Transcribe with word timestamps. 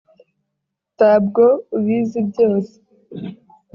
tabwo 0.99 1.43
ubizi 1.77 2.19
byose 2.29 2.75